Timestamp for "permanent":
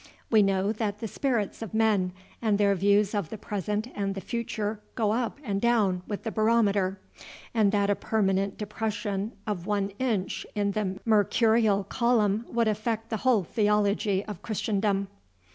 7.95-8.57